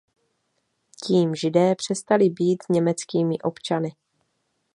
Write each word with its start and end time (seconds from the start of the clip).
Tím 1.03 1.35
Židé 1.35 1.75
přestali 1.75 2.29
být 2.29 2.63
německými 2.69 3.39
občany. 3.39 3.95